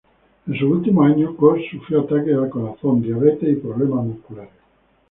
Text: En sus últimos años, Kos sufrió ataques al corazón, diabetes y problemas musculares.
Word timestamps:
En 0.47 0.53
sus 0.57 0.63
últimos 0.63 1.11
años, 1.11 1.35
Kos 1.37 1.59
sufrió 1.69 2.01
ataques 2.01 2.33
al 2.35 2.49
corazón, 2.49 3.03
diabetes 3.03 3.47
y 3.51 3.55
problemas 3.61 4.03
musculares. 4.03 4.49